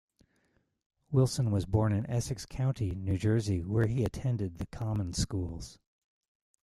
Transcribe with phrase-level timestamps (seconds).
[1.11, 5.77] Wilson was born in Essex County, New Jersey, where he attended the common schools.